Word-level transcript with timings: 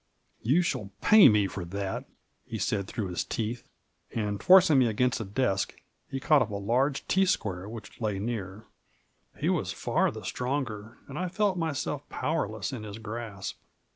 "You 0.51 0.63
shall 0.63 0.89
pay 1.01 1.29
me 1.29 1.45
for 1.45 1.63
that!" 1.63 2.05
he 2.47 2.57
said 2.57 2.87
through 2.87 3.09
his 3.09 3.23
teeth, 3.23 3.69
and, 4.09 4.41
forcing 4.41 4.79
me 4.79 4.87
against 4.87 5.19
a 5.21 5.23
desk, 5.23 5.75
he 6.09 6.19
caught 6.19 6.41
np 6.41 6.49
a 6.49 6.55
large 6.55 7.07
T 7.07 7.23
square 7.23 7.69
which 7.69 8.01
lay 8.01 8.17
near; 8.17 8.65
he 9.37 9.47
was 9.47 9.71
far 9.71 10.09
the 10.09 10.23
stronger, 10.23 10.97
and 11.07 11.19
I 11.19 11.29
felt 11.29 11.55
myself 11.55 12.09
powerless 12.09 12.73
in 12.73 12.81
his 12.81 12.97
grasp. 12.97 13.59